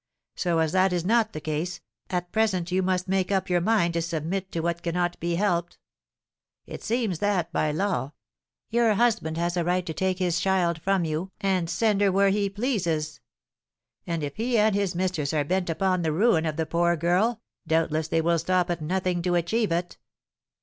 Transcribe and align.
So, 0.35 0.57
as 0.57 0.71
that 0.71 0.91
is 0.93 1.05
not 1.05 1.31
the 1.31 1.39
case, 1.39 1.79
at 2.09 2.31
present 2.31 2.71
you 2.71 2.81
must 2.81 3.07
make 3.07 3.31
up 3.31 3.51
your 3.51 3.61
mind 3.61 3.93
to 3.93 4.01
submit 4.01 4.51
to 4.51 4.61
what 4.61 4.81
cannot 4.81 5.19
be 5.19 5.35
helped. 5.35 5.77
It 6.65 6.81
seems 6.83 7.19
that, 7.19 7.51
by 7.53 7.71
law, 7.71 8.13
your 8.71 8.95
husband 8.95 9.37
has 9.37 9.55
a 9.55 9.63
right 9.63 9.85
to 9.85 9.93
take 9.93 10.17
his 10.17 10.39
child 10.39 10.81
from 10.81 11.05
you 11.05 11.29
and 11.39 11.69
send 11.69 12.01
her 12.01 12.11
where 12.11 12.31
he 12.31 12.49
pleases. 12.49 13.19
And 14.07 14.23
if 14.23 14.37
he 14.37 14.57
and 14.57 14.73
his 14.73 14.95
mistress 14.95 15.35
are 15.35 15.43
bent 15.45 15.69
upon 15.69 16.01
the 16.01 16.11
ruin 16.11 16.47
of 16.47 16.57
the 16.57 16.65
poor 16.65 16.95
girl, 16.95 17.39
doubtless 17.67 18.07
they 18.07 18.21
will 18.21 18.39
stop 18.39 18.71
at 18.71 18.81
nothing 18.81 19.21
to 19.21 19.35
achieve 19.35 19.71
it." 19.71 19.99